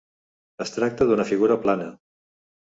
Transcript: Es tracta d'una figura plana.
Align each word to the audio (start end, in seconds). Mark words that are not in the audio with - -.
Es 0.65 0.73
tracta 0.77 1.07
d'una 1.11 1.27
figura 1.33 1.59
plana. 1.67 1.87